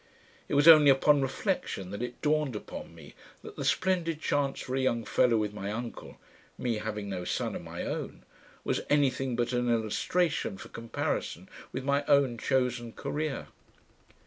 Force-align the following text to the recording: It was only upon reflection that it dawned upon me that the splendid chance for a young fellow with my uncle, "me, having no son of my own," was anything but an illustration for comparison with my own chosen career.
It 0.49 0.55
was 0.55 0.67
only 0.67 0.89
upon 0.89 1.21
reflection 1.21 1.91
that 1.91 2.01
it 2.01 2.23
dawned 2.23 2.55
upon 2.55 2.95
me 2.95 3.13
that 3.43 3.55
the 3.55 3.63
splendid 3.63 4.19
chance 4.19 4.59
for 4.61 4.75
a 4.75 4.79
young 4.79 5.05
fellow 5.05 5.37
with 5.37 5.53
my 5.53 5.71
uncle, 5.71 6.17
"me, 6.57 6.77
having 6.77 7.07
no 7.07 7.23
son 7.23 7.53
of 7.55 7.61
my 7.61 7.83
own," 7.83 8.23
was 8.63 8.81
anything 8.89 9.35
but 9.35 9.53
an 9.53 9.69
illustration 9.69 10.57
for 10.57 10.69
comparison 10.69 11.47
with 11.71 11.83
my 11.83 12.03
own 12.05 12.39
chosen 12.39 12.93
career. 12.93 13.49